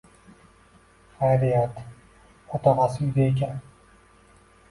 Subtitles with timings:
[1.17, 1.83] Xayriyat,
[2.59, 3.59] o‘tog‘asi uyda ekan